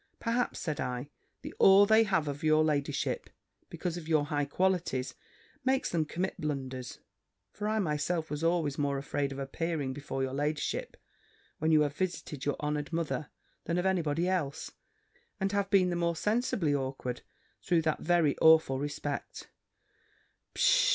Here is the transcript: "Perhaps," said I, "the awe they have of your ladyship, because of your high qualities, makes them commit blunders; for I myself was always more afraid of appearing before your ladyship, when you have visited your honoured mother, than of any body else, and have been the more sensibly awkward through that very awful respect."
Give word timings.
"Perhaps," 0.19 0.59
said 0.59 0.79
I, 0.79 1.11
"the 1.43 1.53
awe 1.59 1.85
they 1.85 2.01
have 2.05 2.27
of 2.27 2.43
your 2.43 2.63
ladyship, 2.63 3.29
because 3.69 3.97
of 3.97 4.07
your 4.07 4.25
high 4.25 4.45
qualities, 4.45 5.13
makes 5.63 5.91
them 5.91 6.05
commit 6.05 6.41
blunders; 6.41 6.97
for 7.51 7.67
I 7.67 7.77
myself 7.77 8.31
was 8.31 8.43
always 8.43 8.79
more 8.79 8.97
afraid 8.97 9.31
of 9.31 9.37
appearing 9.37 9.93
before 9.93 10.23
your 10.23 10.33
ladyship, 10.33 10.97
when 11.59 11.71
you 11.71 11.81
have 11.81 11.93
visited 11.95 12.45
your 12.45 12.55
honoured 12.59 12.91
mother, 12.91 13.29
than 13.65 13.77
of 13.77 13.85
any 13.85 14.01
body 14.01 14.27
else, 14.27 14.71
and 15.39 15.51
have 15.51 15.69
been 15.69 15.91
the 15.91 15.95
more 15.95 16.15
sensibly 16.15 16.73
awkward 16.73 17.21
through 17.61 17.83
that 17.83 17.99
very 18.01 18.35
awful 18.39 18.79
respect." 18.79 19.49